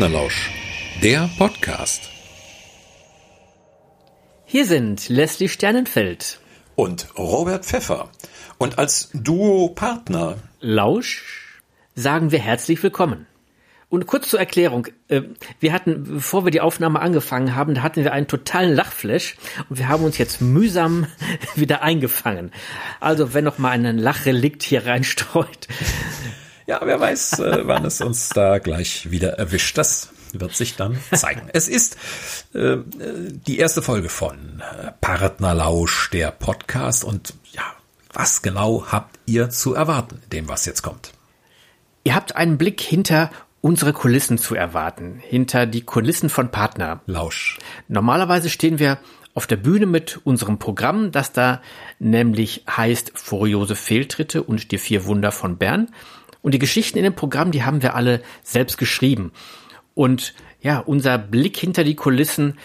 [0.00, 0.50] Partnerlausch,
[1.02, 2.08] der Podcast.
[4.46, 6.40] Hier sind Leslie Sternenfeld
[6.74, 8.08] und Robert Pfeffer.
[8.56, 11.60] Und als Duo-Partner Lausch
[11.94, 13.26] sagen wir herzlich willkommen.
[13.90, 14.86] Und kurz zur Erklärung.
[15.08, 15.20] äh,
[15.58, 19.36] Wir hatten, bevor wir die Aufnahme angefangen haben, da hatten wir einen totalen Lachflash
[19.68, 21.08] und wir haben uns jetzt mühsam
[21.56, 22.52] wieder eingefangen.
[23.00, 25.68] Also wenn noch mal ein Lachrelikt hier reinstreut.
[26.70, 29.76] Ja, wer weiß, äh, wann es uns da gleich wieder erwischt.
[29.76, 31.50] Das wird sich dann zeigen.
[31.52, 31.96] Es ist
[32.54, 37.02] äh, die erste Folge von äh, Partnerlausch, der Podcast.
[37.02, 37.64] Und ja,
[38.12, 41.10] was genau habt ihr zu erwarten, dem was jetzt kommt?
[42.04, 47.00] Ihr habt einen Blick hinter unsere Kulissen zu erwarten, hinter die Kulissen von Partner.
[47.06, 47.58] Lausch.
[47.88, 48.98] Normalerweise stehen wir
[49.34, 51.62] auf der Bühne mit unserem Programm, das da
[51.98, 55.88] nämlich heißt Furiose Fehltritte und die vier Wunder von Bern.
[56.42, 59.32] Und die Geschichten in dem Programm, die haben wir alle selbst geschrieben.
[59.94, 62.58] Und ja, unser Blick hinter die Kulissen,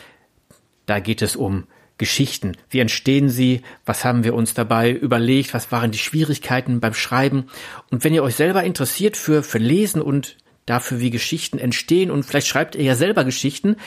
[0.85, 1.65] da geht es um
[1.97, 2.57] Geschichten.
[2.69, 3.61] Wie entstehen sie?
[3.85, 5.53] Was haben wir uns dabei überlegt?
[5.53, 7.47] Was waren die Schwierigkeiten beim Schreiben?
[7.89, 12.23] Und wenn ihr euch selber interessiert für, für Lesen und dafür, wie Geschichten entstehen und
[12.23, 13.77] vielleicht schreibt ihr ja selber Geschichten,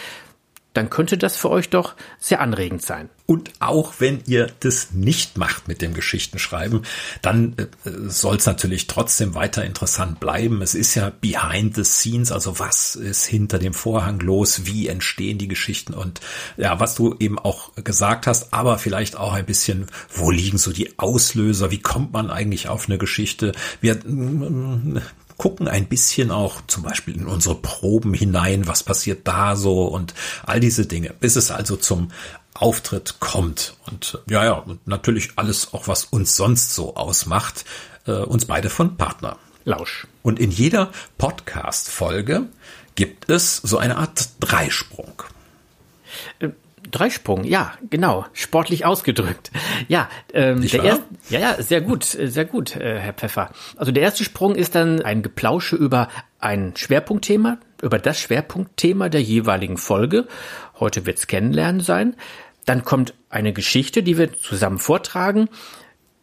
[0.79, 3.11] dann könnte das für euch doch sehr anregend sein.
[3.27, 6.83] Und auch wenn ihr das nicht macht mit dem Geschichtenschreiben,
[7.21, 7.67] dann äh,
[8.07, 10.63] soll es natürlich trotzdem weiter interessant bleiben.
[10.63, 15.37] Es ist ja behind the scenes, also was ist hinter dem Vorhang los, wie entstehen
[15.37, 16.21] die Geschichten und
[16.57, 20.73] ja, was du eben auch gesagt hast, aber vielleicht auch ein bisschen, wo liegen so
[20.73, 23.51] die Auslöser, wie kommt man eigentlich auf eine Geschichte?
[23.81, 25.03] Wir mm,
[25.39, 30.13] gucken ein bisschen auch zum Beispiel in unsere Proben hinein, was passiert da so und
[30.45, 32.11] all diese Dinge, bis es also zum
[32.55, 33.77] Auftritt kommt.
[33.87, 37.65] Und ja, ja, und natürlich alles auch, was uns sonst so ausmacht,
[38.07, 39.39] äh, uns beide von Partner.
[39.65, 40.07] Lausch.
[40.23, 42.47] Und in jeder Podcast-Folge
[42.97, 45.23] gibt es so eine Art Dreisprung.
[46.89, 49.51] Äh, Dreisprung, ja, genau, sportlich ausgedrückt.
[49.89, 53.51] Ja, ähm, der erste, ja, ja, sehr gut, sehr gut, äh, Herr Pfeffer.
[53.77, 56.09] Also der erste Sprung ist dann ein Geplausche über
[56.41, 60.27] ein Schwerpunktthema, über das Schwerpunktthema der jeweiligen Folge.
[60.79, 62.17] Heute wird's Kennenlernen sein.
[62.65, 65.49] Dann kommt eine Geschichte, die wir zusammen vortragen.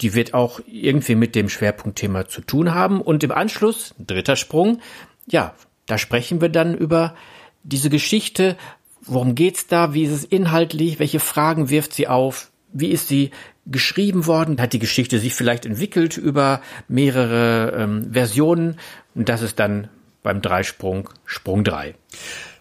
[0.02, 3.02] Die wird auch irgendwie mit dem Schwerpunktthema zu tun haben.
[3.02, 4.82] Und im Anschluss, dritter Sprung,
[5.26, 5.56] ja,
[5.86, 7.16] da sprechen wir dann über
[7.64, 8.58] diese Geschichte,
[9.08, 9.94] Worum geht's da?
[9.94, 11.00] Wie ist es inhaltlich?
[11.00, 12.52] Welche Fragen wirft sie auf?
[12.74, 13.32] Wie ist sie
[13.66, 14.60] geschrieben worden?
[14.60, 18.78] Hat die Geschichte sich vielleicht entwickelt über mehrere ähm, Versionen?
[19.14, 19.90] Und das ist dann
[20.24, 21.96] beim Dreisprung Sprung drei.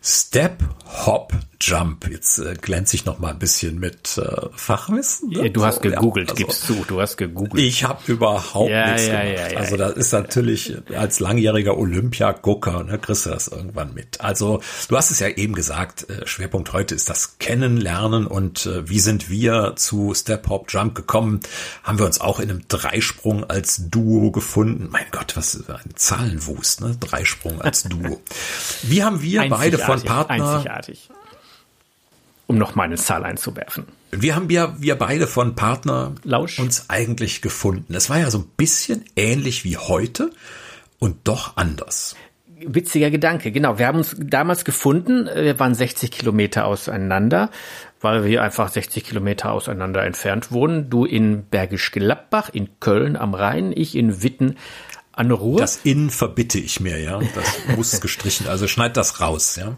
[0.03, 0.63] Step,
[1.07, 1.33] Hop,
[1.67, 2.09] Jump.
[2.11, 5.31] Jetzt äh, glänze ich noch mal ein bisschen mit äh, Fachwissen.
[5.31, 5.51] Ne?
[5.51, 7.65] Du hast gegoogelt, ja, also, gibst du, du hast gegoogelt.
[7.65, 9.53] Ich habe überhaupt ja, nichts ja, gemacht.
[9.53, 14.21] Ja, also das ist natürlich als langjähriger Olympiagucker, ne, kriegst du das irgendwann mit.
[14.21, 18.89] Also du hast es ja eben gesagt, äh, Schwerpunkt heute ist das Kennenlernen und äh,
[18.89, 21.41] wie sind wir zu Step, Hop, Jump gekommen?
[21.83, 24.89] Haben wir uns auch in einem Dreisprung als Duo gefunden.
[24.91, 26.97] Mein Gott, was ist ein Zahlenwust, ne?
[27.01, 28.21] Dreisprung als Duo.
[28.83, 30.57] Wie haben wir beide von Partner...
[30.57, 31.09] Einzigartig
[32.47, 33.87] um noch mal eine Zahl einzuwerfen.
[34.11, 36.59] Wir haben ja, wir beide von Partner Lausch.
[36.59, 37.95] uns eigentlich gefunden.
[37.95, 40.31] Es war ja so ein bisschen ähnlich wie heute
[40.99, 42.17] und doch anders.
[42.67, 43.79] Witziger Gedanke, genau.
[43.79, 47.51] Wir haben uns damals gefunden, wir waren 60 Kilometer auseinander,
[48.01, 50.89] weil wir einfach 60 Kilometer auseinander entfernt wohnen.
[50.89, 54.57] Du in Bergisch Gladbach, in Köln am Rhein, ich in Witten
[55.13, 55.59] an Ruhr.
[55.61, 57.21] Das In verbitte ich mir, ja.
[57.35, 59.77] Das muss gestrichen, also schneid das raus, ja.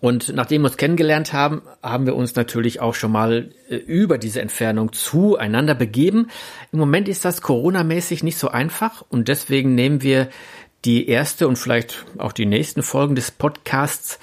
[0.00, 4.18] Und nachdem wir uns kennengelernt haben, haben wir uns natürlich auch schon mal äh, über
[4.18, 6.28] diese Entfernung zueinander begeben.
[6.72, 10.28] Im Moment ist das Corona-mäßig nicht so einfach und deswegen nehmen wir
[10.84, 14.18] die erste und vielleicht auch die nächsten Folgen des Podcasts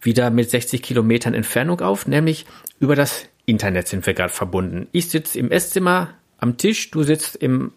[0.00, 2.46] wieder mit 60 Kilometern Entfernung auf, nämlich
[2.78, 4.86] über das Internet sind wir gerade verbunden.
[4.92, 7.72] Ich sitze im Esszimmer am Tisch, du sitzt im,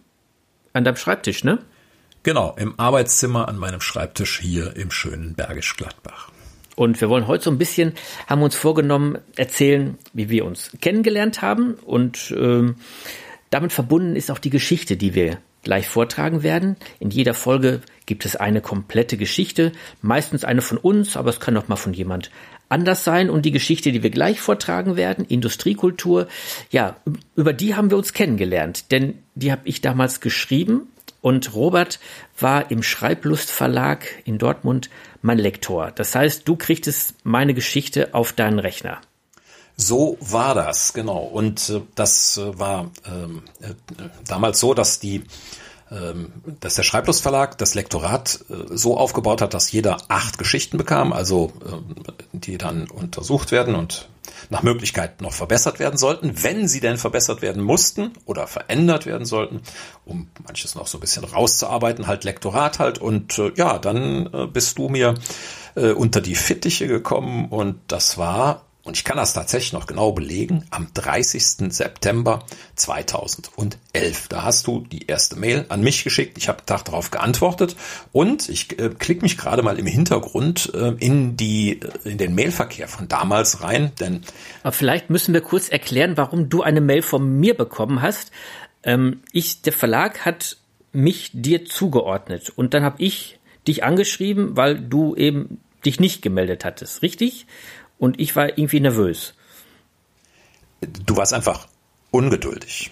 [0.72, 1.58] an deinem Schreibtisch, ne?
[2.22, 6.30] Genau, im Arbeitszimmer an meinem Schreibtisch hier im schönen Bergisch Gladbach.
[6.76, 7.92] Und wir wollen heute so ein bisschen,
[8.26, 11.74] haben uns vorgenommen, erzählen, wie wir uns kennengelernt haben.
[11.74, 12.76] Und ähm,
[13.50, 16.76] damit verbunden ist auch die Geschichte, die wir gleich vortragen werden.
[16.98, 21.56] In jeder Folge gibt es eine komplette Geschichte, meistens eine von uns, aber es kann
[21.56, 22.30] auch mal von jemand
[22.68, 23.30] anders sein.
[23.30, 26.26] Und die Geschichte, die wir gleich vortragen werden, Industriekultur,
[26.70, 26.96] ja,
[27.36, 28.90] über die haben wir uns kennengelernt.
[28.90, 30.88] Denn die habe ich damals geschrieben
[31.20, 32.00] und Robert
[32.38, 34.90] war im Schreiblust Verlag in Dortmund
[35.22, 35.90] mein Lektor.
[35.92, 39.00] Das heißt, du kriegtest meine Geschichte auf deinen Rechner.
[39.76, 41.20] So war das, genau.
[41.20, 43.74] Und äh, das äh, war ähm, äh,
[44.26, 45.24] damals so, dass die
[45.90, 51.12] ähm, dass der Schreiblustverlag das Lektorat äh, so aufgebaut hat, dass jeder acht Geschichten bekam,
[51.12, 54.08] also äh, die dann untersucht werden und
[54.52, 59.24] nach Möglichkeit noch verbessert werden sollten, wenn sie denn verbessert werden mussten oder verändert werden
[59.24, 59.62] sollten,
[60.04, 62.98] um manches noch so ein bisschen rauszuarbeiten, halt Lektorat halt.
[62.98, 65.14] Und äh, ja, dann äh, bist du mir
[65.74, 70.10] äh, unter die Fittiche gekommen und das war und ich kann das tatsächlich noch genau
[70.12, 71.72] belegen, am 30.
[71.72, 72.44] September
[72.74, 74.28] 2011.
[74.28, 76.36] Da hast du die erste Mail an mich geschickt.
[76.36, 77.76] Ich habe Tag darauf geantwortet
[78.10, 82.34] und ich äh, klicke mich gerade mal im Hintergrund äh, in die äh, in den
[82.34, 84.22] Mailverkehr von damals rein, denn
[84.64, 88.32] Aber vielleicht müssen wir kurz erklären, warum du eine Mail von mir bekommen hast.
[88.82, 90.56] Ähm, ich der Verlag hat
[90.92, 93.38] mich dir zugeordnet und dann habe ich
[93.68, 97.46] dich angeschrieben, weil du eben dich nicht gemeldet hattest, richtig?
[98.02, 99.32] Und ich war irgendwie nervös.
[101.06, 101.68] Du warst einfach
[102.10, 102.90] ungeduldig.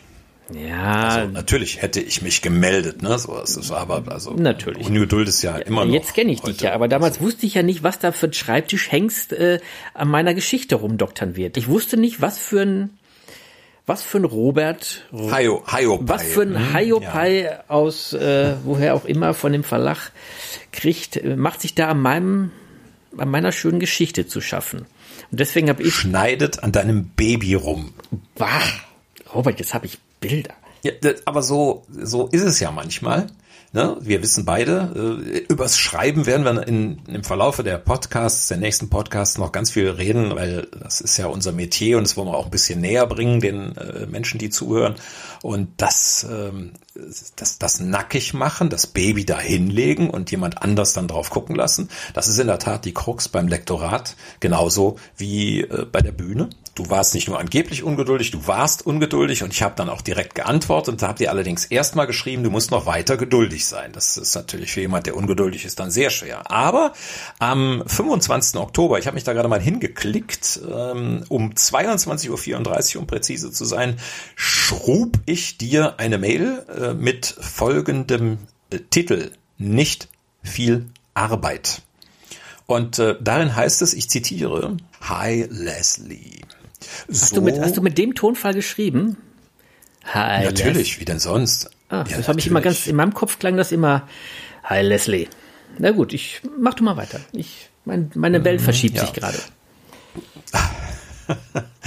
[0.54, 1.08] Ja.
[1.08, 3.18] Also natürlich hätte ich mich gemeldet, ne?
[3.18, 4.86] So, es ist aber also natürlich.
[4.86, 5.92] Ungeduld ist ja immer noch.
[5.92, 7.26] Jetzt kenne ich dich ja, aber damals also.
[7.26, 9.58] wusste ich ja nicht, was da für ein Schreibtischhengst äh,
[9.94, 11.56] an meiner Geschichte rumdoktern wird.
[11.56, 12.90] Ich wusste nicht, was für ein
[13.86, 17.64] was für ein Robert, Hayo, Hayo was für ein hm, Hayopai ja.
[17.66, 20.12] aus äh, woher auch immer von dem Verlag
[20.70, 22.52] kriegt, äh, macht sich da an meinem
[23.16, 24.86] an meiner schönen Geschichte zu schaffen.
[25.30, 25.94] Und deswegen habe ich.
[25.94, 27.92] Schneidet an deinem Baby rum.
[28.34, 28.62] Bah,
[29.34, 30.54] Robert, jetzt habe ich Bilder.
[30.82, 30.92] Ja,
[31.24, 33.26] aber so, so ist es ja manchmal.
[33.72, 33.96] Ne?
[34.00, 38.90] Wir wissen beide, äh, übers Schreiben werden wir in, im Verlaufe der Podcasts, der nächsten
[38.90, 42.36] Podcasts noch ganz viel reden, weil das ist ja unser Metier und das wollen wir
[42.36, 44.96] auch ein bisschen näher bringen, den äh, Menschen, die zuhören.
[45.42, 46.72] Und das, ähm,
[47.36, 51.90] das, das nackig machen, das Baby da hinlegen und jemand anders dann drauf gucken lassen,
[52.12, 56.50] das ist in der Tat die Krux beim Lektorat, genauso wie äh, bei der Bühne.
[56.80, 60.34] Du warst nicht nur angeblich ungeduldig, du warst ungeduldig und ich habe dann auch direkt
[60.34, 63.92] geantwortet und da habt ihr allerdings erstmal geschrieben, du musst noch weiter geduldig sein.
[63.92, 66.50] Das ist natürlich für jemand, der ungeduldig ist, dann sehr schwer.
[66.50, 66.94] Aber
[67.38, 68.58] am 25.
[68.58, 73.66] Oktober, ich habe mich da gerade mal hingeklickt, ähm, um 22.34 Uhr, um präzise zu
[73.66, 73.98] sein,
[74.34, 78.38] schrub ich dir eine Mail äh, mit folgendem
[78.70, 79.32] äh, Titel.
[79.58, 80.08] Nicht
[80.42, 81.82] viel Arbeit.
[82.64, 86.40] Und äh, darin heißt es, ich zitiere, Hi Leslie.
[87.08, 89.16] So, hast, du mit, hast du mit dem Tonfall geschrieben?
[90.04, 91.00] Hi natürlich, Leslie.
[91.00, 91.70] wie denn sonst?
[91.88, 94.08] Ah, ja, das habe ich immer ganz, in meinem Kopf klang das immer,
[94.64, 95.28] Hi Leslie.
[95.78, 97.20] Na gut, ich mach du mal weiter.
[97.32, 99.02] Ich, mein, meine Welt mhm, verschiebt ja.
[99.02, 99.38] sich gerade.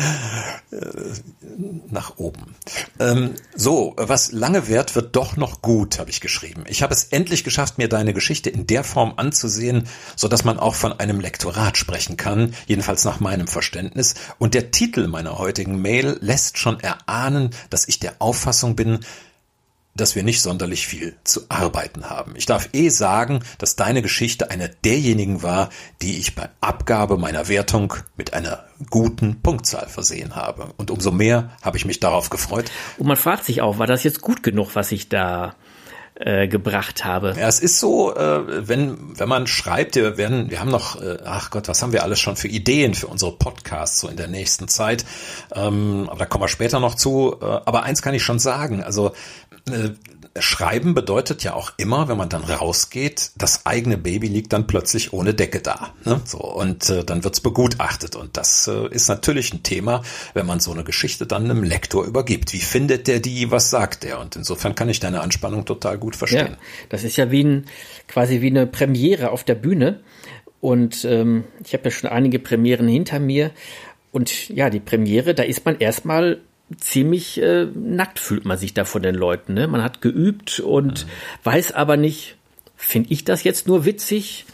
[1.90, 2.56] nach oben.
[3.00, 6.66] Ähm, so, was lange währt, wird doch noch gut, habe ich geschrieben.
[6.68, 9.88] Ich habe es endlich geschafft, mir deine Geschichte in der Form anzusehen,
[10.18, 14.16] so dass man auch von einem Lektorat sprechen kann, jedenfalls nach meinem Verständnis.
[14.38, 19.00] Und der Titel meiner heutigen Mail lässt schon erahnen, dass ich der Auffassung bin,
[19.96, 22.34] dass wir nicht sonderlich viel zu arbeiten haben.
[22.36, 25.70] Ich darf eh sagen, dass deine Geschichte eine derjenigen war,
[26.02, 30.74] die ich bei Abgabe meiner Wertung mit einer guten Punktzahl versehen habe.
[30.78, 32.72] Und umso mehr habe ich mich darauf gefreut.
[32.98, 35.56] Und man fragt sich auch, war das jetzt gut genug, was ich da
[36.16, 37.34] äh, gebracht habe.
[37.40, 41.18] Ja, es ist so, äh, wenn wenn man schreibt, wir werden, wir haben noch, äh,
[41.26, 44.28] ach Gott, was haben wir alles schon für Ideen für unsere Podcasts so in der
[44.28, 45.06] nächsten Zeit.
[45.56, 47.36] Ähm, aber da kommen wir später noch zu.
[47.42, 49.14] Äh, aber eins kann ich schon sagen, also
[50.40, 55.14] Schreiben bedeutet ja auch immer, wenn man dann rausgeht, das eigene Baby liegt dann plötzlich
[55.14, 55.94] ohne Decke da.
[56.06, 56.22] Ne?
[56.26, 58.16] So, und äh, dann wird's begutachtet.
[58.16, 60.02] Und das äh, ist natürlich ein Thema,
[60.34, 62.52] wenn man so eine Geschichte dann einem Lektor übergibt.
[62.52, 64.20] Wie findet der die, was sagt der?
[64.20, 66.54] Und insofern kann ich deine Anspannung total gut verstehen.
[66.54, 66.58] Ja,
[66.90, 67.66] das ist ja wie ein,
[68.08, 70.00] quasi wie eine Premiere auf der Bühne.
[70.62, 73.52] Und ähm, ich habe ja schon einige Premieren hinter mir.
[74.12, 76.42] Und ja, die Premiere, da ist man erstmal
[76.78, 79.54] ziemlich äh, nackt fühlt man sich da von den Leuten.
[79.54, 79.68] Ne?
[79.68, 81.10] Man hat geübt und mhm.
[81.44, 82.38] weiß aber nicht,
[82.76, 84.46] finde ich das jetzt nur witzig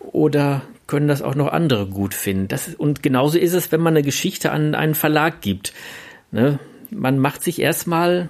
[0.00, 2.48] oder können das auch noch andere gut finden.
[2.48, 5.72] Das, und genauso ist es, wenn man eine Geschichte an einen Verlag gibt.
[6.30, 6.58] Ne?
[6.90, 8.28] Man macht sich erstmal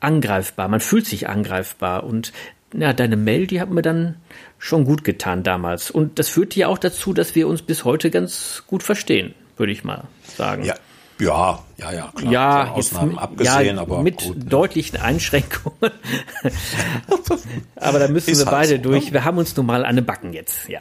[0.00, 2.32] angreifbar, man fühlt sich angreifbar und
[2.76, 4.16] ja, deine Mail, die hat mir dann
[4.58, 5.90] schon gut getan damals.
[5.90, 9.72] Und das führt ja auch dazu, dass wir uns bis heute ganz gut verstehen, würde
[9.72, 10.04] ich mal
[10.36, 10.64] sagen.
[10.64, 10.74] Ja,
[11.24, 12.32] ja, ja, ja, klar.
[12.32, 14.44] Ja, Ausnahmen abgesehen, ja, aber mit gut, ne?
[14.44, 15.76] deutlichen Einschränkungen.
[17.76, 19.06] aber da müssen Ist wir halt beide so, durch.
[19.06, 19.12] Ne?
[19.14, 20.80] Wir haben uns nun mal eine Backen jetzt, ja.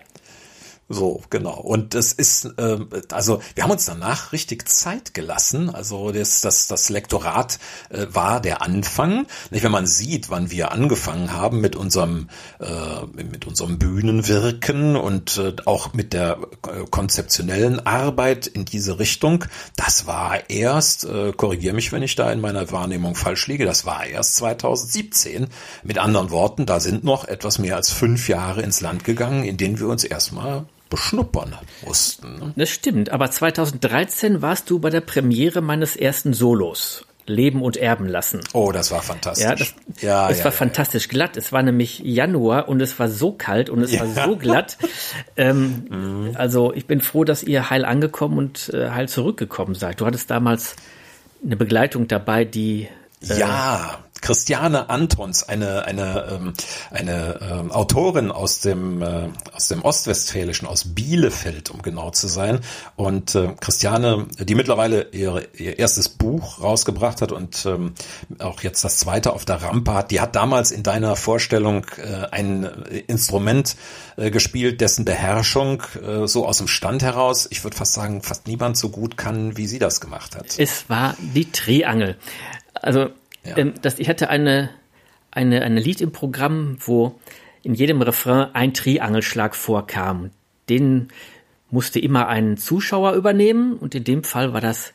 [0.89, 1.59] So, genau.
[1.59, 2.77] Und es ist, äh,
[3.11, 5.73] also wir haben uns danach richtig Zeit gelassen.
[5.73, 7.57] Also das, das, das Lektorat
[7.89, 9.25] äh, war der Anfang.
[9.49, 12.27] Nicht, wenn man sieht, wann wir angefangen haben mit unserem,
[12.59, 16.37] äh, mit unserem Bühnenwirken und äh, auch mit der
[16.67, 19.45] äh, konzeptionellen Arbeit in diese Richtung,
[19.77, 23.85] das war erst, äh, korrigiere mich, wenn ich da in meiner Wahrnehmung falsch liege, das
[23.85, 25.47] war erst 2017.
[25.83, 29.55] Mit anderen Worten, da sind noch etwas mehr als fünf Jahre ins Land gegangen, in
[29.55, 32.35] denen wir uns erstmal beschnuppern mussten.
[32.35, 32.53] Ne?
[32.55, 37.07] Das stimmt, aber 2013 warst du bei der Premiere meines ersten Solos.
[37.25, 38.41] Leben und erben lassen.
[38.51, 39.45] Oh, das war fantastisch.
[39.45, 41.37] Ja, das, ja, es ja, war ja, fantastisch glatt.
[41.37, 44.77] Es war nämlich Januar und es war so kalt und es war so glatt.
[45.35, 46.31] Ähm, mhm.
[46.35, 50.01] Also ich bin froh, dass ihr heil angekommen und äh, heil zurückgekommen seid.
[50.01, 50.75] Du hattest damals
[51.43, 52.89] eine Begleitung dabei, die
[53.27, 56.53] äh, ja, Christiane Antons, eine eine ähm,
[56.91, 62.61] eine ähm, Autorin aus dem äh, aus dem Ostwestfälischen, aus Bielefeld, um genau zu sein.
[62.95, 67.95] Und äh, Christiane, die mittlerweile ihre, ihr erstes Buch rausgebracht hat und ähm,
[68.39, 72.27] auch jetzt das zweite auf der Rampe hat, die hat damals in deiner Vorstellung äh,
[72.31, 72.63] ein
[73.07, 73.75] Instrument
[74.15, 78.47] äh, gespielt, dessen Beherrschung äh, so aus dem Stand heraus, ich würde fast sagen, fast
[78.47, 80.57] niemand so gut kann, wie sie das gemacht hat.
[80.57, 82.15] Es war die Triangel.
[82.73, 83.09] Also
[83.45, 83.57] ja.
[83.57, 84.69] Ähm, dass ich hatte eine,
[85.31, 87.19] eine, eine Lied im Programm, wo
[87.63, 90.31] in jedem Refrain ein Triangelschlag vorkam.
[90.69, 91.09] Den
[91.71, 94.93] musste immer ein Zuschauer übernehmen und in dem Fall war das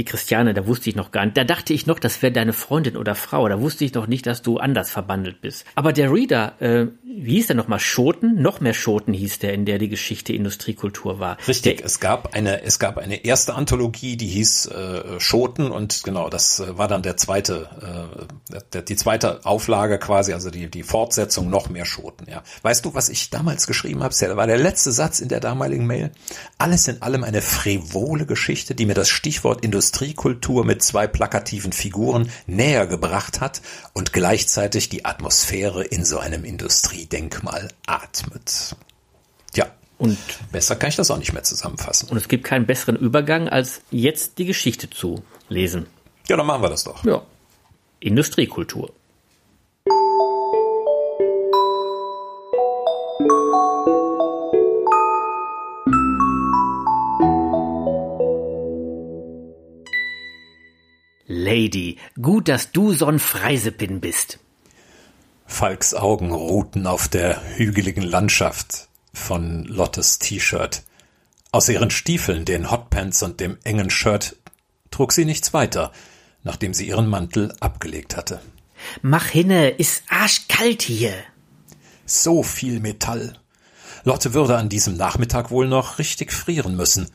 [0.00, 1.36] die Christiane, da wusste ich noch gar nicht.
[1.36, 3.46] Da dachte ich noch, das wäre deine Freundin oder Frau.
[3.48, 5.66] Da wusste ich noch nicht, dass du anders verbandelt bist.
[5.74, 7.80] Aber der Reader, äh, wie hieß der nochmal?
[7.80, 8.40] Schoten?
[8.40, 11.36] Noch mehr Schoten hieß der, in der die Geschichte Industriekultur war.
[11.46, 16.02] Richtig, der, es gab eine, es gab eine erste Anthologie, die hieß äh, Schoten und
[16.02, 17.68] genau, das äh, war dann der zweite,
[18.50, 22.42] äh, der, die zweite Auflage quasi, also die, die Fortsetzung noch mehr Schoten, ja.
[22.62, 24.14] Weißt du, was ich damals geschrieben habe?
[24.18, 26.10] Das war der letzte Satz in der damaligen Mail.
[26.56, 31.72] Alles in allem eine frivole Geschichte, die mir das Stichwort Industrie Industriekultur mit zwei plakativen
[31.72, 33.60] Figuren näher gebracht hat
[33.92, 38.76] und gleichzeitig die Atmosphäre in so einem Industriedenkmal atmet.
[39.54, 39.66] Ja.
[39.98, 40.16] Und
[40.52, 42.08] besser kann ich das auch nicht mehr zusammenfassen.
[42.08, 45.86] Und es gibt keinen besseren Übergang, als jetzt die Geschichte zu lesen.
[46.28, 47.04] Ja, dann machen wir das doch.
[47.04, 47.22] Ja.
[47.98, 48.92] Industriekultur.
[61.32, 64.40] Lady, gut, dass du so'n Freisepin bist.
[65.46, 70.82] Falks Augen ruhten auf der hügeligen Landschaft von Lottes T-Shirt.
[71.52, 74.34] Aus ihren Stiefeln, den Hotpants und dem engen Shirt
[74.90, 75.92] trug sie nichts weiter,
[76.42, 78.40] nachdem sie ihren Mantel abgelegt hatte.
[79.00, 81.14] Mach hinne, ist arschkalt hier.
[82.06, 83.38] So viel Metall.
[84.02, 87.08] Lotte würde an diesem Nachmittag wohl noch richtig frieren müssen.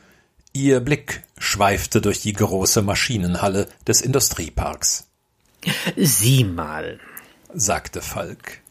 [0.56, 5.06] Ihr Blick schweifte durch die große Maschinenhalle des Industrieparks.
[5.96, 6.98] Sieh mal,
[7.52, 8.62] sagte Falk.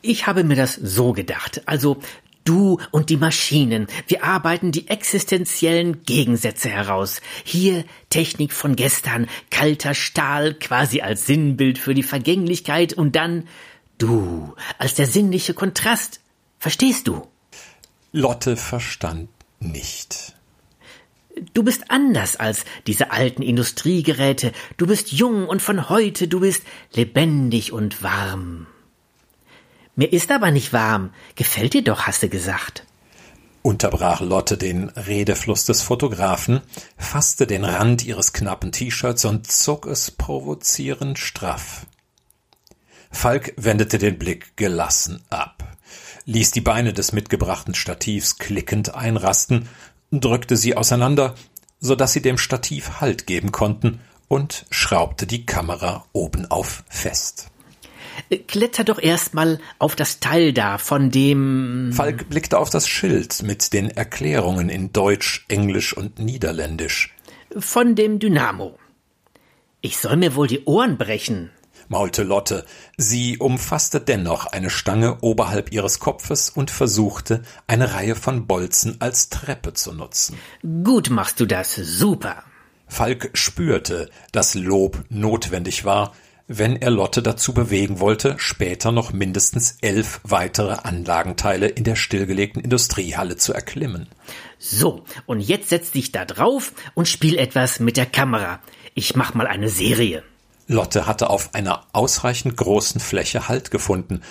[0.00, 1.60] Ich habe mir das so gedacht.
[1.66, 1.98] Also
[2.44, 7.20] Du und die Maschinen, wir arbeiten die existenziellen Gegensätze heraus.
[7.44, 13.46] Hier Technik von gestern, kalter Stahl quasi als Sinnbild für die Vergänglichkeit und dann
[13.98, 16.20] du als der sinnliche Kontrast.
[16.58, 17.26] Verstehst du?
[18.12, 19.28] Lotte verstand
[19.60, 20.35] nicht.
[21.52, 24.52] Du bist anders als diese alten Industriegeräte.
[24.76, 26.62] Du bist jung und von heute, du bist
[26.92, 28.66] lebendig und warm.
[29.96, 31.10] Mir ist aber nicht warm.
[31.34, 32.84] Gefällt dir doch, hast du gesagt.
[33.62, 36.60] Unterbrach Lotte den Redefluss des Fotografen,
[36.96, 41.86] fasste den Rand ihres knappen T-Shirts und zog es provozierend straff.
[43.10, 45.76] Falk wendete den Blick gelassen ab,
[46.26, 49.68] ließ die Beine des mitgebrachten Stativs klickend einrasten
[50.10, 51.34] drückte sie auseinander,
[51.80, 57.48] so dass sie dem Stativ Halt geben konnten und schraubte die Kamera obenauf fest.
[58.48, 61.92] Kletter doch erstmal auf das Teil da von dem.
[61.92, 67.14] Falk blickte auf das Schild mit den Erklärungen in Deutsch, Englisch und Niederländisch.
[67.56, 68.78] Von dem Dynamo.
[69.80, 71.50] Ich soll mir wohl die Ohren brechen,
[71.88, 72.64] maulte Lotte.
[72.96, 79.28] Sie umfasste dennoch eine Stange oberhalb ihres Kopfes und versuchte, eine Reihe von Bolzen als
[79.28, 80.36] Treppe zu nutzen.
[80.84, 82.42] Gut machst du das, super.
[82.88, 86.12] Falk spürte, dass Lob notwendig war,
[86.48, 92.62] wenn er Lotte dazu bewegen wollte, später noch mindestens elf weitere Anlagenteile in der stillgelegten
[92.62, 94.06] Industriehalle zu erklimmen.
[94.58, 98.60] So, und jetzt setz dich da drauf und spiel etwas mit der Kamera.
[98.94, 100.22] Ich mach mal eine Serie.
[100.66, 104.22] Lotte hatte auf einer ausreichend großen Fläche Halt gefunden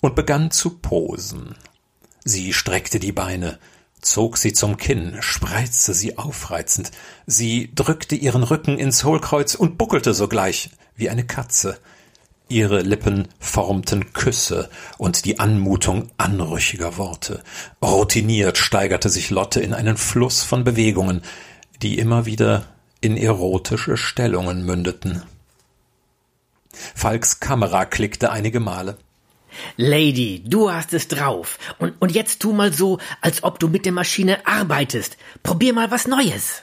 [0.00, 1.54] und begann zu posen.
[2.24, 3.58] Sie streckte die Beine,
[4.00, 6.90] zog sie zum Kinn, spreizte sie aufreizend.
[7.26, 11.78] Sie drückte ihren Rücken ins Hohlkreuz und buckelte sogleich wie eine Katze.
[12.50, 17.42] Ihre Lippen formten Küsse und die Anmutung anrüchiger Worte.
[17.82, 21.22] Routiniert steigerte sich Lotte in einen Fluss von Bewegungen,
[21.82, 22.64] die immer wieder
[23.00, 25.22] in erotische Stellungen mündeten.
[26.72, 28.96] Falks Kamera klickte einige Male.
[29.76, 31.58] Lady, du hast es drauf.
[31.78, 35.16] Und, und jetzt tu mal so, als ob du mit der Maschine arbeitest.
[35.42, 36.62] Probier mal was Neues.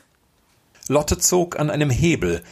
[0.87, 2.43] Lotte zog an einem Hebel,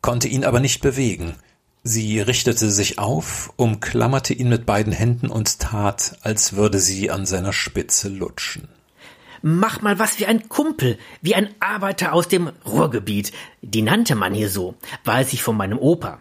[0.00, 1.34] konnte ihn aber nicht bewegen.
[1.82, 7.26] Sie richtete sich auf, umklammerte ihn mit beiden Händen und tat, als würde sie an
[7.26, 8.68] seiner Spitze lutschen.
[9.42, 13.32] Mach mal was wie ein Kumpel, wie ein Arbeiter aus dem Ruhrgebiet.
[13.60, 16.20] Die nannte man hier so, weiß ich von meinem Opa.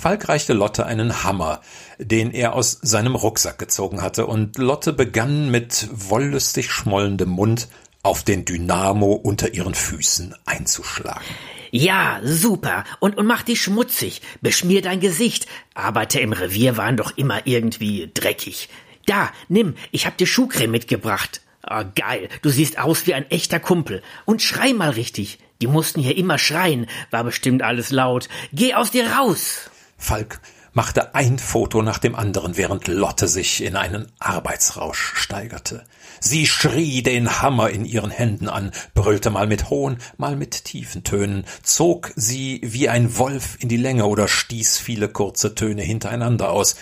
[0.00, 1.60] Falk reichte Lotte einen Hammer,
[1.98, 7.68] den er aus seinem Rucksack gezogen hatte, und Lotte begann mit wollüstig schmollendem Mund
[8.02, 11.20] auf den Dynamo unter ihren Füßen einzuschlagen.
[11.70, 12.84] Ja, super.
[12.98, 14.22] Und, und mach dich schmutzig.
[14.40, 15.46] Beschmier dein Gesicht.
[15.74, 18.70] Arbeiter im Revier waren doch immer irgendwie dreckig.
[19.04, 21.42] Da, nimm, ich hab dir Schuhcreme mitgebracht.
[21.68, 22.30] Oh, geil.
[22.40, 24.02] Du siehst aus wie ein echter Kumpel.
[24.24, 25.40] Und schrei mal richtig.
[25.60, 26.86] Die mussten hier immer schreien.
[27.10, 28.30] War bestimmt alles laut.
[28.54, 29.69] Geh aus dir raus.
[30.00, 30.40] Falk
[30.72, 35.84] machte ein Foto nach dem anderen, während Lotte sich in einen Arbeitsrausch steigerte.
[36.20, 41.04] Sie schrie den Hammer in ihren Händen an, brüllte mal mit hohen, mal mit tiefen
[41.04, 46.50] Tönen, zog sie wie ein Wolf in die Länge oder stieß viele kurze Töne hintereinander
[46.50, 46.76] aus.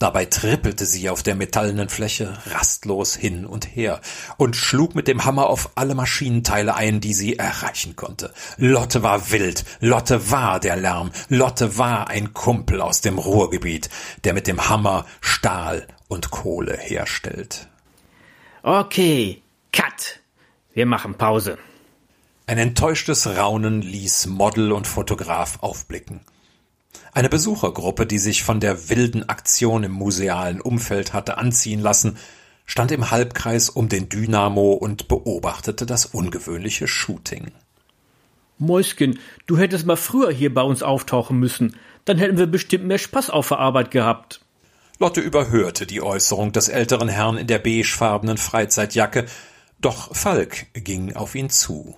[0.00, 4.00] Dabei trippelte sie auf der metallenen Fläche rastlos hin und her
[4.38, 8.32] und schlug mit dem Hammer auf alle Maschinenteile ein, die sie erreichen konnte.
[8.56, 13.90] Lotte war wild, Lotte war der Lärm, Lotte war ein Kumpel aus dem Ruhrgebiet,
[14.24, 17.68] der mit dem Hammer Stahl und Kohle herstellt.
[18.62, 20.20] Okay, cut.
[20.72, 21.58] Wir machen Pause.
[22.46, 26.22] Ein enttäuschtes Raunen ließ Model und Fotograf aufblicken.
[27.12, 32.18] Eine Besuchergruppe, die sich von der wilden Aktion im musealen Umfeld hatte anziehen lassen,
[32.66, 37.50] stand im Halbkreis um den Dynamo und beobachtete das ungewöhnliche Shooting.
[38.58, 42.98] Mäuschen, du hättest mal früher hier bei uns auftauchen müssen, dann hätten wir bestimmt mehr
[42.98, 44.40] Spaß auf der Arbeit gehabt.
[45.00, 49.26] Lotte überhörte die Äußerung des älteren Herrn in der beigefarbenen Freizeitjacke,
[49.80, 51.96] doch Falk ging auf ihn zu.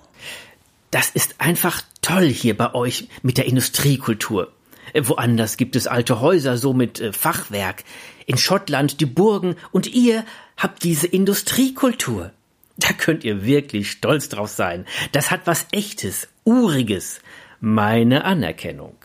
[0.93, 4.53] Das ist einfach toll hier bei euch mit der Industriekultur.
[4.93, 7.85] Äh, woanders gibt es alte Häuser, so mit äh, Fachwerk.
[8.27, 10.25] In Schottland die Burgen und ihr
[10.57, 12.33] habt diese Industriekultur.
[12.77, 14.87] Da könnt ihr wirklich stolz drauf sein.
[15.13, 17.21] Das hat was echtes, uriges.
[17.61, 18.97] Meine Anerkennung.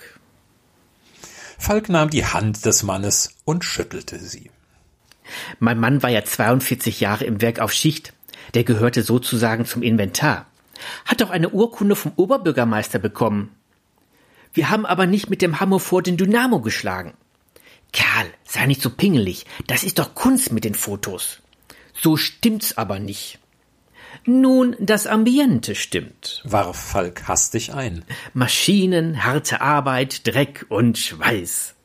[1.57, 4.51] Falk nahm die Hand des Mannes und schüttelte sie.
[5.59, 8.13] Mein Mann war ja 42 Jahre im Werk auf Schicht.
[8.53, 10.45] Der gehörte sozusagen zum Inventar.
[11.05, 13.51] Hat auch eine Urkunde vom Oberbürgermeister bekommen.
[14.57, 17.13] Wir haben aber nicht mit dem Hammer vor den Dynamo geschlagen.
[17.93, 19.45] Karl, sei nicht so pingelig.
[19.67, 21.43] Das ist doch Kunst mit den Fotos.
[21.93, 23.37] So stimmt's aber nicht.
[24.25, 28.03] Nun, das Ambiente stimmt, warf Falk hastig ein.
[28.33, 31.75] Maschinen, harte Arbeit, Dreck und Schweiß.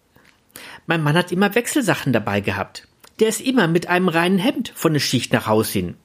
[0.86, 2.88] Mein Mann hat immer Wechselsachen dabei gehabt.
[3.20, 5.96] Der ist immer mit einem reinen Hemd von der Schicht nach Haus hin.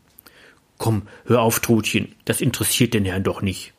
[0.77, 3.71] Komm, hör auf, Trutchen, das interessiert den Herrn doch nicht.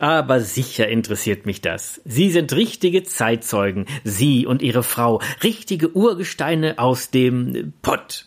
[0.00, 2.00] Aber sicher interessiert mich das.
[2.06, 8.26] Sie sind richtige Zeitzeugen, Sie und Ihre Frau, richtige Urgesteine aus dem Pott.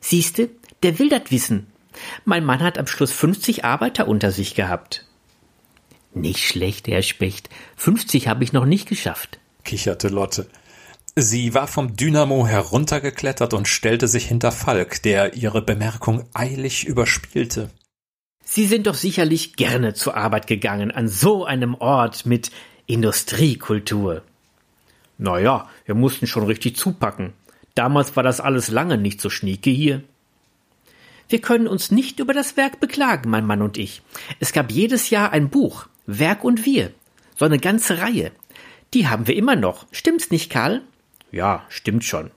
[0.00, 0.50] Siehste,
[0.82, 1.68] der will das wissen.
[2.26, 5.06] Mein Mann hat am Schluss 50 Arbeiter unter sich gehabt.
[6.12, 7.48] Nicht schlecht, Herr Specht.
[7.76, 10.46] 50 habe ich noch nicht geschafft, kicherte Lotte.
[11.14, 17.70] Sie war vom Dynamo heruntergeklettert und stellte sich hinter Falk, der ihre Bemerkung eilig überspielte.
[18.48, 22.52] Sie sind doch sicherlich gerne zur Arbeit gegangen an so einem Ort mit
[22.86, 24.22] Industriekultur.
[25.18, 27.32] Naja, wir mussten schon richtig zupacken.
[27.74, 30.04] Damals war das alles lange nicht so schnieke hier.
[31.28, 34.00] Wir können uns nicht über das Werk beklagen, mein Mann und ich.
[34.38, 36.92] Es gab jedes Jahr ein Buch, Werk und wir.
[37.34, 38.30] So eine ganze Reihe.
[38.94, 39.86] Die haben wir immer noch.
[39.90, 40.82] Stimmt's nicht, Karl?
[41.32, 42.30] Ja, stimmt schon.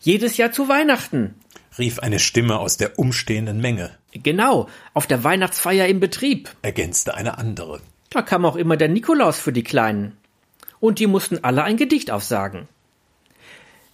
[0.00, 1.34] Jedes Jahr zu Weihnachten
[1.78, 3.98] rief eine Stimme aus der umstehenden Menge.
[4.12, 7.80] Genau, auf der Weihnachtsfeier im Betrieb, ergänzte eine andere.
[8.10, 10.16] Da kam auch immer der Nikolaus für die Kleinen.
[10.80, 12.68] Und die mussten alle ein Gedicht aufsagen.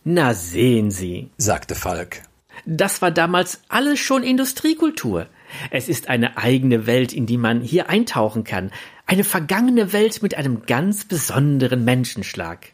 [0.03, 2.23] Na sehen Sie, sagte Falk.
[2.67, 5.27] Das war damals alles schon Industriekultur.
[5.71, 8.73] Es ist eine eigene Welt, in die man hier eintauchen kann,
[9.07, 12.73] eine vergangene Welt mit einem ganz besonderen Menschenschlag.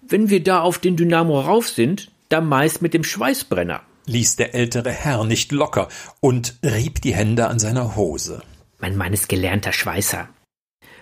[0.00, 3.82] Wenn wir da auf den Dynamo rauf sind, da meist mit dem Schweißbrenner.
[4.06, 5.88] Ließ der ältere Herr nicht locker
[6.20, 8.42] und rieb die Hände an seiner Hose.
[8.78, 10.28] Mein Mann ist gelernter Schweißer.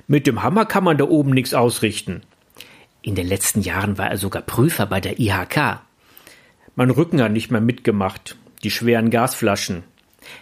[0.06, 2.22] Mit dem Hammer kann man da oben nichts ausrichten.
[3.02, 5.80] In den letzten Jahren war er sogar Prüfer bei der IHK.
[6.76, 8.36] Mein Rücken hat nicht mehr mitgemacht.
[8.62, 9.82] Die schweren Gasflaschen.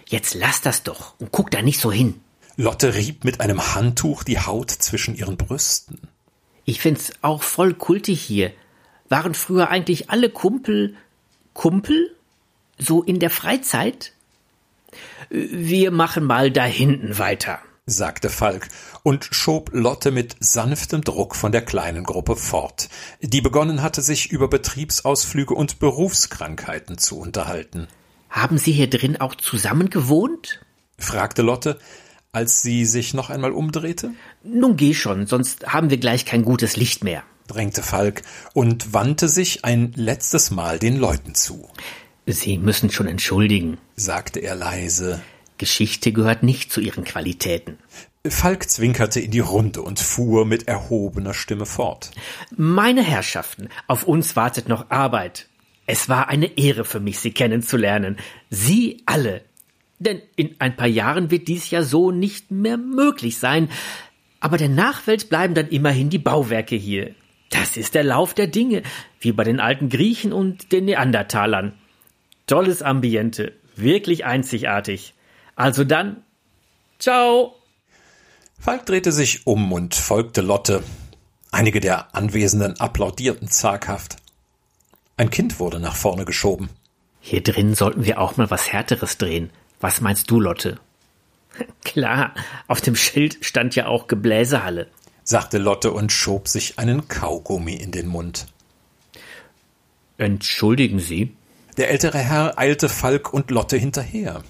[0.07, 2.21] Jetzt lass das doch und guck da nicht so hin.
[2.57, 5.99] Lotte rieb mit einem Handtuch die Haut zwischen ihren Brüsten.
[6.67, 8.53] Ich find's auch voll kultig hier.
[9.09, 10.95] Waren früher eigentlich alle Kumpel
[11.55, 12.17] Kumpel?
[12.81, 14.13] So in der Freizeit?
[15.29, 18.69] Wir machen mal da hinten weiter, sagte Falk
[19.03, 22.89] und schob Lotte mit sanftem Druck von der kleinen Gruppe fort,
[23.21, 27.87] die begonnen hatte, sich über Betriebsausflüge und Berufskrankheiten zu unterhalten.
[28.31, 30.61] Haben Sie hier drin auch zusammen gewohnt?
[30.99, 31.79] fragte Lotte,
[32.33, 34.13] als sie sich noch einmal umdrehte.
[34.43, 39.29] Nun geh schon, sonst haben wir gleich kein gutes Licht mehr, drängte Falk und wandte
[39.29, 41.69] sich ein letztes Mal den Leuten zu.
[42.27, 45.21] Sie müssen schon entschuldigen, sagte er leise.
[45.59, 47.79] Geschichte gehört nicht zu Ihren Qualitäten.
[48.27, 52.11] Falk zwinkerte in die Runde und fuhr mit erhobener Stimme fort.
[52.57, 55.49] Meine Herrschaften, auf uns wartet noch Arbeit.
[55.87, 58.17] Es war eine Ehre für mich, Sie kennenzulernen.
[58.51, 59.43] Sie alle.
[59.99, 63.71] Denn in ein paar Jahren wird dies ja so nicht mehr möglich sein.
[64.39, 67.15] Aber der Nachwelt bleiben dann immerhin die Bauwerke hier.
[67.51, 68.83] Das ist der Lauf der Dinge,
[69.19, 71.73] wie bei den alten Griechen und den Neandertalern.
[72.51, 75.15] Tolles Ambiente, wirklich einzigartig.
[75.55, 76.25] Also dann,
[76.99, 77.55] ciao.
[78.59, 80.83] Falk drehte sich um und folgte Lotte.
[81.53, 84.17] Einige der Anwesenden applaudierten zaghaft.
[85.17, 86.71] Ein Kind wurde nach vorne geschoben.
[87.21, 89.51] Hier drin sollten wir auch mal was Härteres drehen.
[89.79, 90.81] Was meinst du, Lotte?
[91.85, 92.35] Klar,
[92.67, 94.89] auf dem Schild stand ja auch Gebläsehalle,
[95.23, 98.49] sagte Lotte und schob sich einen Kaugummi in den Mund.
[100.19, 101.37] Entschuldigen Sie?
[101.81, 104.43] Der ältere Herr eilte Falk und Lotte hinterher.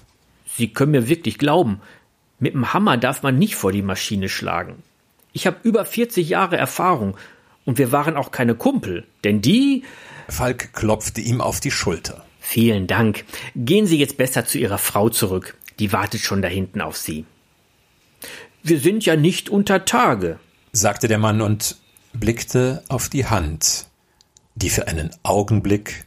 [0.57, 1.79] Sie können mir wirklich glauben,
[2.39, 4.83] mit dem Hammer darf man nicht vor die Maschine schlagen.
[5.31, 7.15] Ich habe über 40 Jahre Erfahrung
[7.63, 9.85] und wir waren auch keine Kumpel, denn die
[10.27, 12.25] Falk klopfte ihm auf die Schulter.
[12.41, 13.23] Vielen Dank.
[13.55, 15.55] Gehen Sie jetzt besser zu Ihrer Frau zurück.
[15.79, 17.23] Die wartet schon da hinten auf Sie.
[18.61, 20.37] Wir sind ja nicht unter Tage,
[20.73, 21.77] sagte der Mann und
[22.11, 23.87] blickte auf die Hand,
[24.55, 26.03] die für einen Augenblick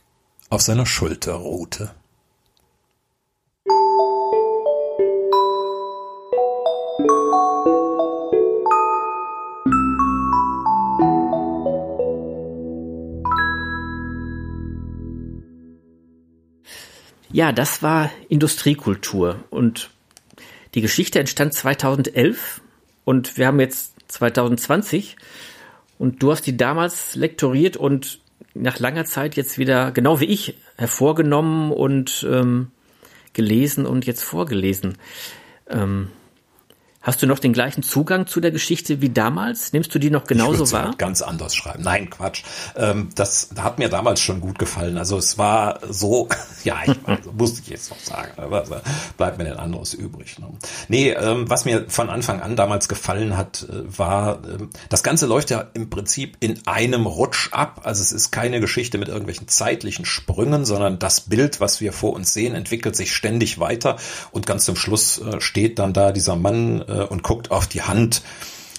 [0.50, 1.94] auf seiner Schulter ruhte.
[17.34, 19.90] Ja, das war Industriekultur und
[20.74, 22.60] die Geschichte entstand 2011
[23.04, 25.16] und wir haben jetzt 2020
[25.98, 28.20] und du hast die damals lektoriert und
[28.54, 32.68] nach langer Zeit jetzt wieder, genau wie ich, hervorgenommen und ähm,
[33.32, 34.96] gelesen und jetzt vorgelesen.
[35.68, 36.08] Ähm,
[37.04, 39.74] Hast du noch den gleichen Zugang zu der Geschichte wie damals?
[39.74, 40.94] Nimmst du die noch genauso ich wahr?
[40.96, 41.82] Ganz anders schreiben.
[41.82, 42.44] Nein, Quatsch.
[42.76, 44.96] Ähm, das hat mir damals schon gut gefallen.
[44.96, 46.30] Also es war so,
[46.64, 48.64] ja, ich weiß, musste ich jetzt noch sagen, aber
[49.18, 50.38] bleibt mir denn anderes übrig.
[50.38, 50.46] Ne?
[50.88, 55.26] Nee, ähm, was mir von Anfang an damals gefallen hat, äh, war, ähm, das Ganze
[55.26, 57.82] läuft ja im Prinzip in einem Rutsch ab.
[57.84, 62.14] Also es ist keine Geschichte mit irgendwelchen zeitlichen Sprüngen, sondern das Bild, was wir vor
[62.14, 63.98] uns sehen, entwickelt sich ständig weiter
[64.30, 67.82] und ganz zum Schluss äh, steht dann da dieser Mann äh, und guckt auf die
[67.82, 68.22] Hand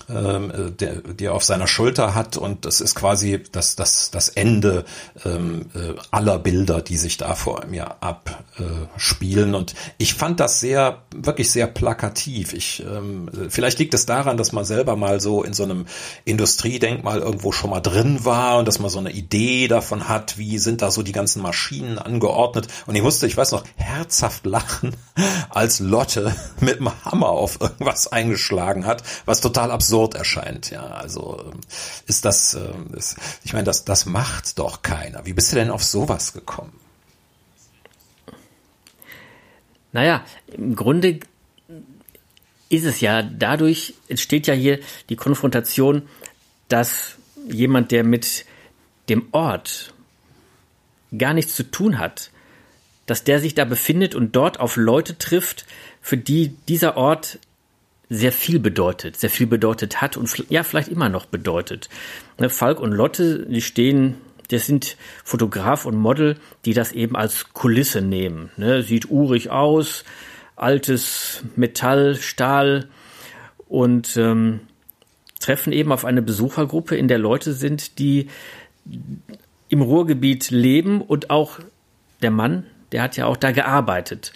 [0.09, 2.37] ähm, der, die er auf seiner Schulter hat.
[2.37, 4.85] Und das ist quasi das, das, das Ende
[5.25, 9.55] ähm, äh, aller Bilder, die sich da vor mir abspielen.
[9.55, 12.53] Und ich fand das sehr, wirklich sehr plakativ.
[12.53, 15.85] Ich, ähm, vielleicht liegt es daran, dass man selber mal so in so einem
[16.23, 20.59] Industriedenkmal irgendwo schon mal drin war und dass man so eine Idee davon hat, wie
[20.59, 22.67] sind da so die ganzen Maschinen angeordnet.
[22.85, 24.95] Und ich musste, ich weiß noch, herzhaft lachen,
[25.49, 30.71] als Lotte mit dem Hammer auf irgendwas eingeschlagen hat, was total absurd absurd erscheint.
[30.71, 31.61] Ja, also ähm,
[32.05, 35.25] ist das, ähm, ist, ich meine, das, das macht doch keiner.
[35.25, 36.73] Wie bist du denn auf sowas gekommen?
[39.93, 41.21] Naja, im Grunde
[42.67, 46.09] ist es ja, dadurch entsteht ja hier die Konfrontation,
[46.67, 47.15] dass
[47.47, 48.45] jemand, der mit
[49.07, 49.93] dem Ort
[51.17, 52.31] gar nichts zu tun hat,
[53.05, 55.65] dass der sich da befindet und dort auf Leute trifft,
[56.01, 57.39] für die dieser Ort
[58.09, 61.89] sehr viel bedeutet, sehr viel bedeutet hat und ja, vielleicht immer noch bedeutet.
[62.39, 64.15] Ne, Falk und Lotte, die stehen,
[64.49, 68.51] das sind Fotograf und Model, die das eben als Kulisse nehmen.
[68.57, 68.83] Ne?
[68.83, 70.03] Sieht urig aus,
[70.55, 72.87] altes Metall, Stahl
[73.67, 74.61] und ähm,
[75.39, 78.27] treffen eben auf eine Besuchergruppe, in der Leute sind, die
[79.69, 81.59] im Ruhrgebiet leben und auch
[82.21, 84.31] der Mann, der hat ja auch da gearbeitet.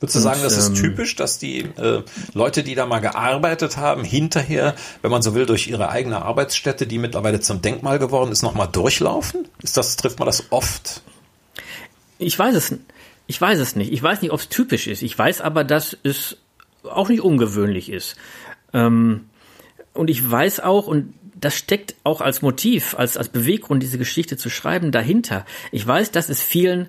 [0.00, 3.76] Würdest du sagen, das ist ähm, typisch, dass die äh, Leute, die da mal gearbeitet
[3.76, 8.30] haben, hinterher, wenn man so will, durch ihre eigene Arbeitsstätte, die mittlerweile zum Denkmal geworden
[8.30, 9.48] ist, nochmal durchlaufen?
[9.60, 11.02] Ist das, trifft man das oft?
[12.18, 12.74] Ich weiß es,
[13.26, 13.92] ich weiß es nicht.
[13.92, 15.02] Ich weiß nicht, ob es typisch ist.
[15.02, 16.36] Ich weiß aber, dass es
[16.84, 18.16] auch nicht ungewöhnlich ist.
[18.72, 19.28] Ähm,
[19.94, 24.36] und ich weiß auch, und das steckt auch als Motiv, als, als Beweggrund, diese Geschichte
[24.36, 25.44] zu schreiben, dahinter.
[25.72, 26.88] Ich weiß, dass es vielen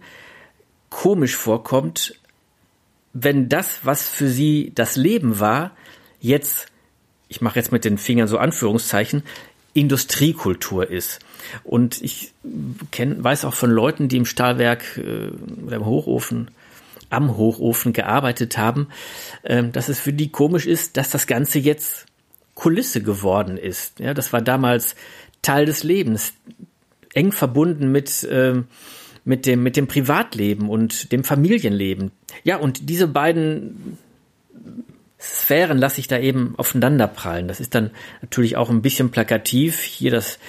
[0.89, 2.18] komisch vorkommt,
[3.13, 5.71] wenn das, was für sie das Leben war,
[6.19, 6.67] jetzt,
[7.27, 9.23] ich mache jetzt mit den Fingern so Anführungszeichen,
[9.73, 11.19] Industriekultur ist.
[11.63, 12.33] Und ich
[12.91, 15.29] kenn, weiß auch von Leuten, die im Stahlwerk äh,
[15.65, 16.51] oder im Hochofen,
[17.09, 18.87] am Hochofen gearbeitet haben,
[19.43, 22.05] äh, dass es für die komisch ist, dass das Ganze jetzt
[22.55, 23.99] Kulisse geworden ist.
[23.99, 24.95] Ja, das war damals
[25.41, 26.33] Teil des Lebens,
[27.13, 28.61] eng verbunden mit äh,
[29.29, 32.09] mit dem, mit dem Privatleben und dem Familienleben.
[32.43, 33.99] Ja, und diese beiden
[35.21, 37.47] Sphären lasse ich da eben aufeinander prallen.
[37.47, 37.91] Das ist dann
[38.23, 39.81] natürlich auch ein bisschen plakativ.
[39.81, 40.39] Hier das,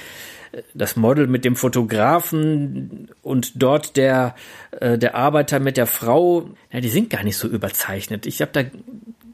[0.73, 4.35] das Model mit dem Fotografen und dort der,
[4.81, 6.49] äh, der Arbeiter mit der Frau.
[6.73, 8.25] Ja, die sind gar nicht so überzeichnet.
[8.25, 8.63] Ich habe da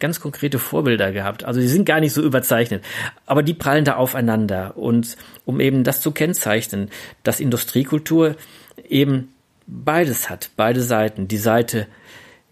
[0.01, 1.45] ganz konkrete Vorbilder gehabt.
[1.45, 2.83] Also die sind gar nicht so überzeichnet,
[3.27, 4.77] aber die prallen da aufeinander.
[4.77, 6.91] Und um eben das zu kennzeichnen,
[7.23, 8.35] dass Industriekultur
[8.89, 9.29] eben
[9.67, 11.29] beides hat, beide Seiten.
[11.29, 11.87] Die Seite,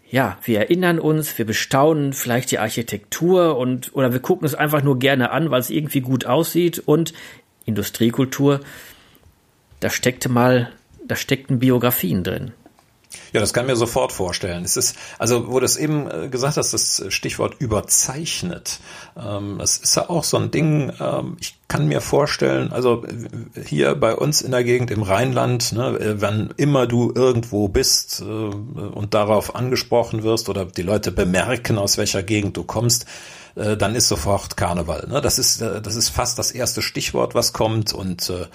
[0.09, 4.83] ja, wir erinnern uns, wir bestaunen vielleicht die Architektur und oder wir gucken es einfach
[4.83, 7.13] nur gerne an, weil es irgendwie gut aussieht und
[7.65, 8.59] Industriekultur,
[9.79, 10.71] da steckte mal,
[11.05, 12.51] da steckten Biografien drin.
[13.35, 14.63] Ja, das kann mir sofort vorstellen.
[14.63, 18.79] Es ist, also, wo du es eben äh, gesagt hast, das Stichwort überzeichnet.
[19.17, 23.03] Ähm, das ist ja auch so ein Ding, ähm, ich kann mir vorstellen, also
[23.61, 28.21] hier bei uns in der Gegend im Rheinland, ne, äh, wenn immer du irgendwo bist
[28.21, 33.05] äh, und darauf angesprochen wirst oder die Leute bemerken, aus welcher Gegend du kommst,
[33.55, 35.07] äh, dann ist sofort Karneval.
[35.09, 35.21] Ne?
[35.21, 38.45] Das ist äh, das ist fast das erste Stichwort, was kommt und äh,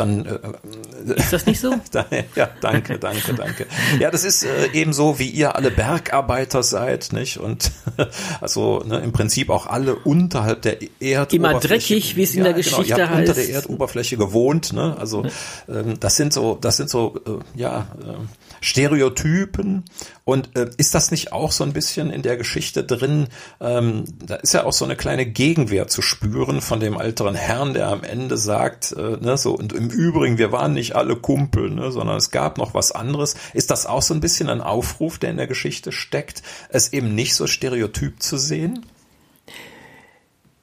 [0.00, 1.74] dann äh, ist das nicht so?
[2.34, 3.66] ja, danke, danke, danke.
[3.98, 7.38] Ja, das ist äh, eben so, wie ihr alle Bergarbeiter seid, nicht?
[7.38, 7.70] Und
[8.40, 11.36] also ne, im Prinzip auch alle unterhalb der Erdoberfläche.
[11.36, 13.28] Immer dreckig, wie es in der genau, Geschichte genau, heißt.
[13.28, 14.96] Unter der Erdoberfläche gewohnt, ne?
[14.98, 15.24] Also
[15.68, 17.86] ähm, das sind so, das sind so, äh, ja.
[18.00, 18.14] Äh,
[18.60, 19.84] Stereotypen.
[20.24, 23.28] Und äh, ist das nicht auch so ein bisschen in der Geschichte drin?
[23.60, 27.74] Ähm, da ist ja auch so eine kleine Gegenwehr zu spüren von dem älteren Herrn,
[27.74, 31.70] der am Ende sagt, äh, ne, so und im Übrigen, wir waren nicht alle Kumpel,
[31.70, 33.36] ne, sondern es gab noch was anderes.
[33.54, 37.14] Ist das auch so ein bisschen ein Aufruf, der in der Geschichte steckt, es eben
[37.14, 38.86] nicht so stereotyp zu sehen?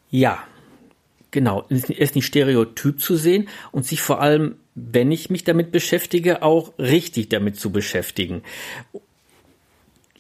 [0.09, 0.39] Ja,
[1.31, 1.65] genau.
[1.69, 6.43] Es ist nicht stereotyp zu sehen und sich vor allem wenn ich mich damit beschäftige,
[6.43, 8.43] auch richtig damit zu beschäftigen.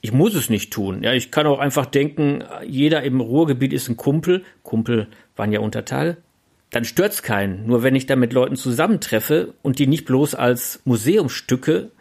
[0.01, 1.03] Ich muss es nicht tun.
[1.03, 4.43] Ja, ich kann auch einfach denken, jeder im Ruhrgebiet ist ein Kumpel.
[4.63, 6.17] Kumpel waren ja Untertage.
[6.71, 7.65] Dann stört's keinen.
[7.65, 11.91] Nur wenn ich da mit Leuten zusammentreffe und die nicht bloß als Museumsstücke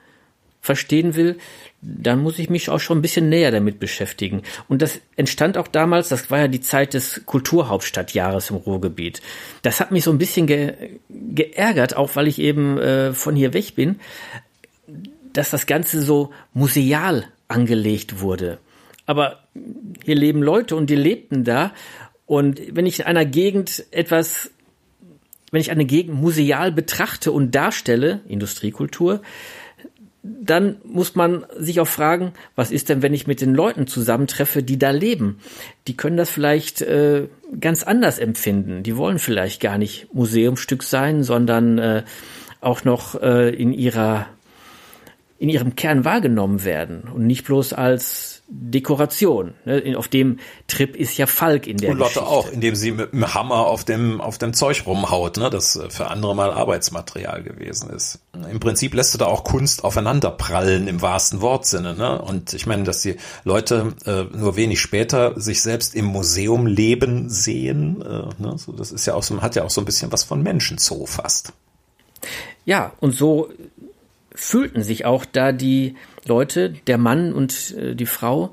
[0.60, 1.38] verstehen will,
[1.80, 4.42] dann muss ich mich auch schon ein bisschen näher damit beschäftigen.
[4.68, 9.22] Und das entstand auch damals, das war ja die Zeit des Kulturhauptstadtjahres im Ruhrgebiet.
[9.62, 13.54] Das hat mich so ein bisschen ge geärgert, auch weil ich eben äh, von hier
[13.54, 14.00] weg bin,
[15.32, 18.58] dass das Ganze so museal angelegt wurde.
[19.06, 19.44] Aber
[20.04, 21.72] hier leben Leute und die lebten da.
[22.26, 24.50] Und wenn ich in einer Gegend etwas,
[25.50, 29.22] wenn ich eine Gegend museal betrachte und darstelle, Industriekultur,
[30.22, 34.62] dann muss man sich auch fragen, was ist denn, wenn ich mit den Leuten zusammentreffe,
[34.62, 35.38] die da leben?
[35.86, 37.28] Die können das vielleicht äh,
[37.60, 38.82] ganz anders empfinden.
[38.82, 42.02] Die wollen vielleicht gar nicht Museumstück sein, sondern äh,
[42.60, 44.26] auch noch äh, in ihrer
[45.38, 49.54] in ihrem Kern wahrgenommen werden und nicht bloß als Dekoration.
[49.64, 49.94] Ne?
[49.96, 52.28] Auf dem Trip ist ja Falk in der Und Lotte Geschichte.
[52.28, 55.50] auch, indem sie mit dem Hammer auf dem, auf dem Zeug rumhaut, ne?
[55.50, 58.20] das für andere mal Arbeitsmaterial gewesen ist.
[58.50, 61.94] Im Prinzip lässt du da auch Kunst aufeinander prallen im wahrsten Wortsinne.
[61.96, 62.22] Ne?
[62.22, 67.28] Und ich meine, dass die Leute äh, nur wenig später sich selbst im Museum leben
[67.28, 68.56] sehen, äh, ne?
[68.56, 71.06] so, das ist ja auch so, hat ja auch so ein bisschen was von Menschenzoo
[71.06, 71.52] fast.
[72.64, 73.50] Ja, und so
[74.36, 75.96] fühlten sich auch da die
[76.26, 78.52] Leute, der Mann und äh, die Frau,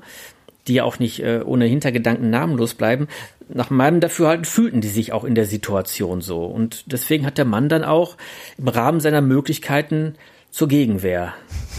[0.66, 3.06] die ja auch nicht äh, ohne Hintergedanken namenlos bleiben,
[3.48, 6.44] nach meinem Dafürhalten fühlten die sich auch in der Situation so.
[6.46, 8.16] Und deswegen hat der Mann dann auch
[8.56, 10.14] im Rahmen seiner Möglichkeiten
[10.50, 11.34] zur Gegenwehr,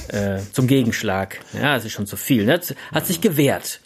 [0.10, 2.60] äh, zum Gegenschlag, ja, es ist schon zu viel, ne?
[2.94, 3.80] hat sich gewehrt.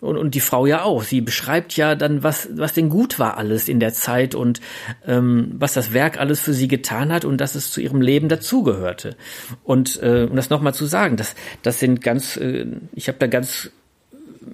[0.00, 1.02] Und, und die Frau ja auch.
[1.02, 4.60] Sie beschreibt ja dann, was, was denn gut war alles in der Zeit und
[5.06, 8.28] ähm, was das Werk alles für sie getan hat und dass es zu ihrem Leben
[8.28, 9.16] dazugehörte.
[9.64, 13.26] Und äh, um das nochmal zu sagen, das, das sind ganz, äh, ich habe da
[13.26, 13.70] ganz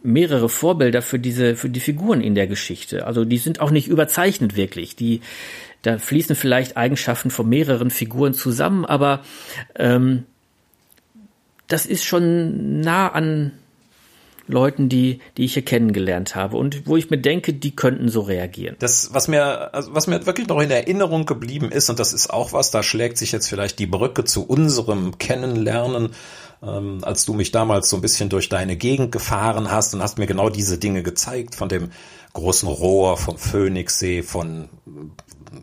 [0.03, 3.07] mehrere Vorbilder für diese, für die Figuren in der Geschichte.
[3.07, 4.97] Also die sind auch nicht überzeichnet wirklich.
[4.97, 5.21] Die,
[5.83, 9.23] da fließen vielleicht Eigenschaften von mehreren Figuren zusammen, aber
[9.77, 10.25] ähm,
[11.69, 13.53] das ist schon nah an
[14.49, 18.21] Leuten, die, die ich hier kennengelernt habe und wo ich mir denke, die könnten so
[18.21, 18.77] reagieren.
[18.79, 22.31] Das, was mir, also was mir wirklich noch in Erinnerung geblieben ist, und das ist
[22.31, 26.11] auch was, da schlägt sich jetzt vielleicht die Brücke zu unserem Kennenlernen,
[26.63, 30.19] ähm, als du mich damals so ein bisschen durch deine Gegend gefahren hast und hast
[30.19, 31.91] mir genau diese Dinge gezeigt, von dem
[32.33, 34.69] großen Rohr, vom Phoenixsee, von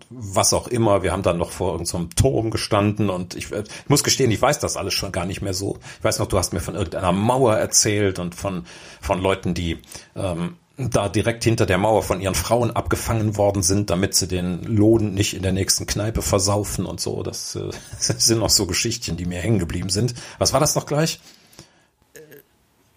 [0.10, 1.04] was auch immer.
[1.04, 4.42] Wir haben dann noch vor irgendeinem so Turm gestanden und ich, ich, muss gestehen, ich
[4.42, 5.78] weiß das alles schon gar nicht mehr so.
[6.00, 8.66] Ich weiß noch, du hast mir von irgendeiner Mauer erzählt und von,
[9.02, 9.80] von Leuten, die
[10.16, 14.64] ähm, da direkt hinter der Mauer von ihren Frauen abgefangen worden sind, damit sie den
[14.64, 17.22] Lohn nicht in der nächsten Kneipe versaufen und so.
[17.22, 20.16] Das, äh, das sind noch so Geschichten, die mir hängen geblieben sind.
[20.40, 21.20] Was war das noch gleich?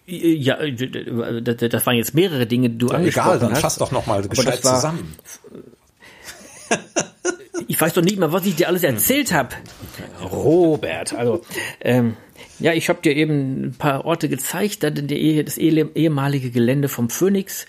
[0.09, 3.61] Ja, das waren jetzt mehrere Dinge, die du ja, angesprochen egal, dann hast.
[3.61, 5.17] fass doch noch mal gescheit zusammen.
[7.67, 9.49] Ich weiß doch nicht mehr, was ich dir alles erzählt habe.
[10.23, 11.41] Robert, also
[11.81, 12.15] ähm,
[12.59, 17.67] ja, ich habe dir eben ein paar Orte gezeigt, das ehemalige Gelände vom Phoenix,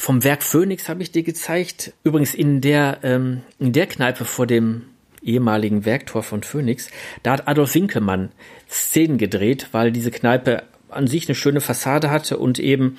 [0.00, 1.92] vom Werk Phoenix habe ich dir gezeigt.
[2.04, 4.86] Übrigens in der ähm, in der Kneipe vor dem
[5.22, 6.88] ehemaligen Werktor von Phoenix,
[7.22, 8.30] da hat Adolf Winkelmann
[8.66, 12.96] Szenen gedreht, weil diese Kneipe an sich eine schöne Fassade hatte und eben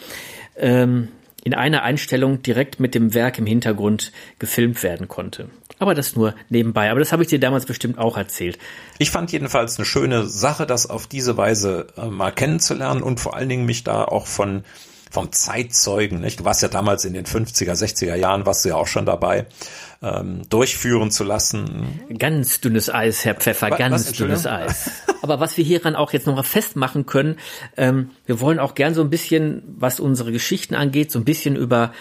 [0.57, 1.07] ähm,
[1.43, 5.49] in einer Einstellung direkt mit dem Werk im Hintergrund gefilmt werden konnte.
[5.79, 6.91] Aber das nur nebenbei.
[6.91, 8.59] Aber das habe ich dir damals bestimmt auch erzählt.
[8.99, 13.35] Ich fand jedenfalls eine schöne Sache, das auf diese Weise äh, mal kennenzulernen und vor
[13.35, 14.63] allen Dingen mich da auch von
[15.11, 16.39] vom Zeitzeugen, nicht?
[16.39, 19.45] Du warst ja damals in den 50er, 60er Jahren, warst du ja auch schon dabei,
[20.01, 21.99] ähm, durchführen zu lassen.
[22.17, 24.89] Ganz dünnes Eis, Herr Pfeffer, was, ganz was, dünnes Eis.
[25.21, 27.37] Aber was wir hieran auch jetzt nochmal festmachen können,
[27.77, 31.55] ähm, wir wollen auch gern so ein bisschen, was unsere Geschichten angeht, so ein bisschen
[31.55, 31.91] über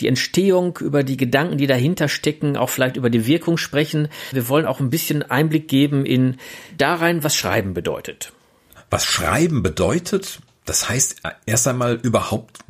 [0.00, 4.08] die Entstehung, über die Gedanken, die dahinter stecken, auch vielleicht über die Wirkung sprechen.
[4.32, 6.36] Wir wollen auch ein bisschen Einblick geben in
[6.76, 8.32] da rein, was Schreiben bedeutet.
[8.90, 10.40] Was Schreiben bedeutet?
[10.64, 12.60] Das heißt, erst einmal überhaupt,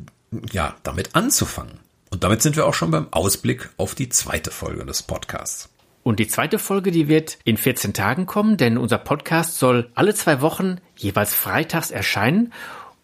[0.51, 1.79] ja, damit anzufangen.
[2.09, 5.69] Und damit sind wir auch schon beim Ausblick auf die zweite Folge des Podcasts.
[6.03, 10.13] Und die zweite Folge, die wird in 14 Tagen kommen, denn unser Podcast soll alle
[10.13, 12.51] zwei Wochen jeweils freitags erscheinen.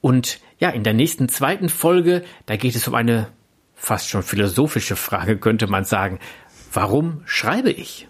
[0.02, 3.30] Und ja, in der nächsten zweiten Folge, da geht es um eine
[3.76, 6.20] fast schon philosophische Frage, könnte man sagen.
[6.74, 8.08] Warum schreibe ich?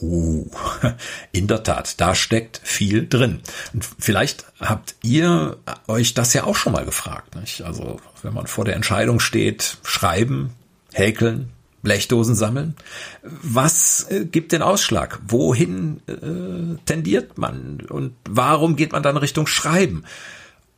[0.00, 0.48] Uh,
[1.32, 3.40] in der Tat, da steckt viel drin.
[3.72, 7.36] Und vielleicht habt ihr euch das ja auch schon mal gefragt.
[7.36, 7.62] Nicht?
[7.62, 10.50] Also wenn man vor der Entscheidung steht, schreiben,
[10.92, 11.50] häkeln,
[11.82, 12.74] Blechdosen sammeln.
[13.22, 15.20] Was äh, gibt den Ausschlag?
[15.26, 17.80] Wohin äh, tendiert man?
[17.88, 20.04] Und warum geht man dann Richtung Schreiben?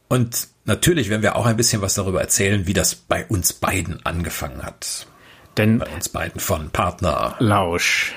[0.09, 4.05] Und natürlich werden wir auch ein bisschen was darüber erzählen, wie das bei uns beiden
[4.05, 5.07] angefangen hat.
[5.57, 8.15] Denn bei uns beiden von Partner Lausch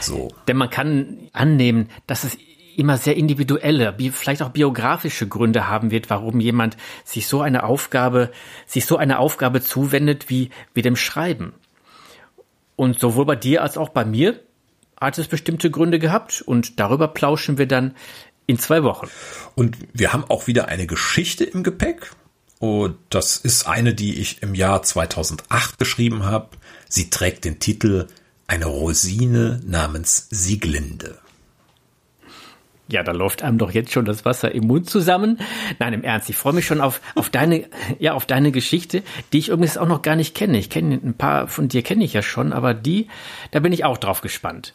[0.00, 0.32] so.
[0.48, 2.36] Denn man kann annehmen, dass es
[2.76, 8.30] immer sehr individuelle, vielleicht auch biografische Gründe haben wird, warum jemand sich so eine Aufgabe,
[8.66, 11.52] sich so eine Aufgabe zuwendet wie, wie dem Schreiben.
[12.76, 14.40] Und sowohl bei dir als auch bei mir
[15.00, 17.94] hat es bestimmte Gründe gehabt und darüber plauschen wir dann
[18.46, 19.08] in zwei Wochen.
[19.54, 22.12] Und wir haben auch wieder eine Geschichte im Gepäck.
[22.58, 26.50] Und das ist eine, die ich im Jahr 2008 geschrieben habe.
[26.88, 28.06] Sie trägt den Titel
[28.46, 31.18] eine Rosine namens Sieglinde.
[32.88, 35.38] Ja, da läuft einem doch jetzt schon das Wasser im Mund zusammen.
[35.78, 37.64] Nein, im Ernst, ich freue mich schon auf, auf deine,
[37.98, 39.02] ja, auf deine Geschichte,
[39.32, 40.58] die ich übrigens auch noch gar nicht kenne.
[40.58, 43.08] Ich kenne ein paar von dir kenne ich ja schon, aber die,
[43.50, 44.74] da bin ich auch drauf gespannt.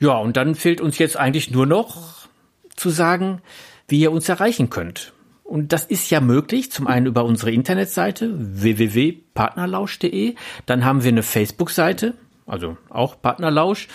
[0.00, 2.26] Ja, und dann fehlt uns jetzt eigentlich nur noch
[2.74, 3.40] zu sagen,
[3.86, 5.12] wie ihr uns erreichen könnt.
[5.44, 10.34] Und das ist ja möglich, zum einen über unsere Internetseite www.partnerlausch.de,
[10.66, 12.14] dann haben wir eine Facebook-Seite,
[12.52, 13.88] also auch Partnerlausch.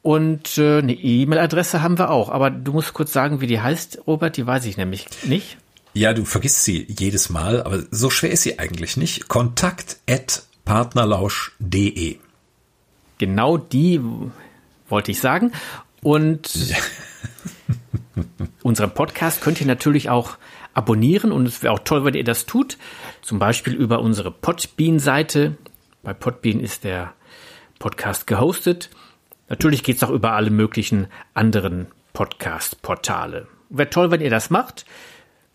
[0.00, 2.30] Und äh, eine E-Mail-Adresse haben wir auch.
[2.30, 4.36] Aber du musst kurz sagen, wie die heißt, Robert.
[4.36, 5.58] Die weiß ich nämlich nicht.
[5.92, 9.28] Ja, du vergisst sie jedes Mal, aber so schwer ist sie eigentlich nicht.
[9.28, 12.16] Kontakt at partnerlausch.de.
[13.18, 14.00] Genau die
[14.88, 15.52] wollte ich sagen.
[16.02, 16.76] Und ja.
[18.62, 20.38] unseren Podcast könnt ihr natürlich auch
[20.72, 22.78] abonnieren und es wäre auch toll, wenn ihr das tut.
[23.20, 25.58] Zum Beispiel über unsere Podbean-Seite.
[26.02, 27.12] Bei Podbean ist der
[27.82, 28.90] Podcast gehostet.
[29.48, 33.48] Natürlich geht es auch über alle möglichen anderen Podcast-Portale.
[33.70, 34.86] Wäre toll, wenn ihr das macht.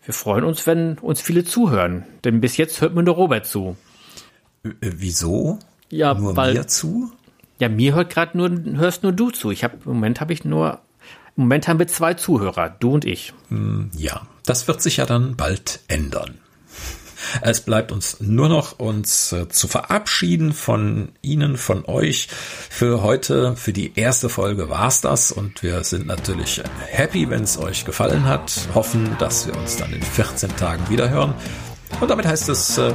[0.04, 3.78] Wir freuen uns, wenn uns viele zuhören, denn bis jetzt hört mir nur Robert zu.
[4.62, 5.58] Äh, wieso?
[5.88, 7.10] Ja, nur weil, mir zu?
[7.60, 9.50] Ja, mir hört gerade nur hörst nur du zu.
[9.50, 10.80] Ich habe im Moment habe ich nur
[11.36, 13.32] im Moment haben wir zwei Zuhörer, du und ich.
[13.48, 16.34] Hm, ja, das wird sich ja dann bald ändern.
[17.40, 22.28] Es bleibt uns nur noch uns äh, zu verabschieden von Ihnen, von euch.
[22.70, 27.58] Für heute, für die erste Folge war's das und wir sind natürlich happy, wenn es
[27.58, 28.52] euch gefallen hat.
[28.74, 31.34] Hoffen, dass wir uns dann in 14 Tagen wieder hören.
[32.00, 32.94] Und damit heißt es äh,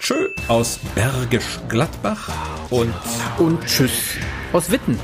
[0.00, 2.30] Tschö aus Bergisch Gladbach
[2.70, 2.94] und
[3.38, 4.16] und Tschüss
[4.52, 4.98] aus Witten.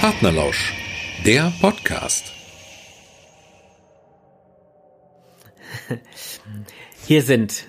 [0.00, 0.72] Partnerlausch,
[1.24, 2.39] der Podcast.
[7.06, 7.64] Hier sind.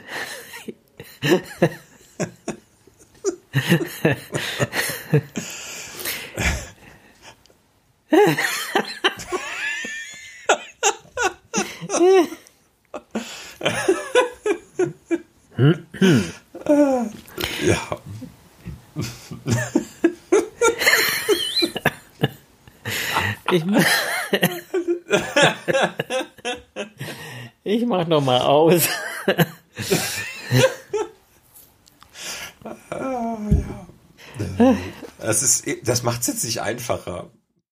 [17.61, 18.01] ja.
[23.51, 23.63] Ich,
[27.71, 28.87] ich mach noch mal aus.
[32.89, 34.75] ah, ja.
[35.19, 37.29] Das ist, das macht es jetzt nicht einfacher.